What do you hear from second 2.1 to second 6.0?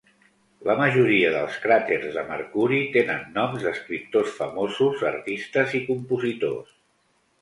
de Mercuri tenen noms d'escriptors famosos, artistes i